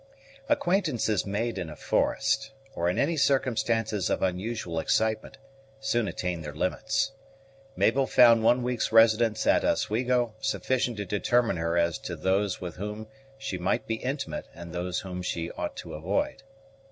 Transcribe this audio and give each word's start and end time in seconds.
Acquaintances 0.49 1.27
made 1.27 1.59
in 1.59 1.69
a 1.69 1.75
forest, 1.75 2.49
or 2.73 2.89
in 2.89 2.97
any 2.97 3.15
circumstances 3.15 4.09
of 4.09 4.23
unusual 4.23 4.79
excitement, 4.79 5.37
soon 5.79 6.07
attain 6.07 6.41
their 6.41 6.55
limits. 6.55 7.11
Mabel 7.75 8.07
found 8.07 8.43
one 8.43 8.63
week's 8.63 8.91
residence 8.91 9.45
at 9.45 9.63
Oswego 9.63 10.33
sufficient 10.41 10.97
to 10.97 11.05
determine 11.05 11.57
her 11.57 11.77
as 11.77 11.99
to 11.99 12.15
those 12.15 12.59
with 12.59 12.77
whom 12.77 13.09
she 13.37 13.59
might 13.59 13.85
be 13.85 13.97
intimate 13.97 14.47
and 14.55 14.73
those 14.73 15.01
whom 15.01 15.21
she 15.21 15.51
ought 15.51 15.75
to 15.75 15.93
avoid. 15.93 16.41